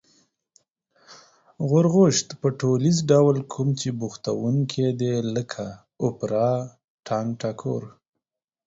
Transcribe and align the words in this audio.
غورغوشت 1.67 2.27
په 2.41 2.47
ټولیز 2.61 2.97
ډول 3.11 3.37
کوم 3.53 3.69
چې 3.79 3.89
بوختوونکي 3.99 4.85
دی 4.99 5.13
لکه: 5.35 5.65
اوپرا، 6.03 6.51
ټنگټکور 7.07 7.83